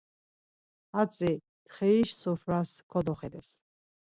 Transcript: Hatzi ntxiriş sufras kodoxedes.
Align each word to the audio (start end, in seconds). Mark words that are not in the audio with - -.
Hatzi 0.93 1.31
ntxiriş 1.63 2.09
sufras 2.21 2.71
kodoxedes. 2.91 3.49